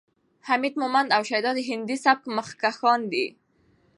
[0.47, 3.25] حمید مومند او شیدا د هندي سبک مخکښان دي.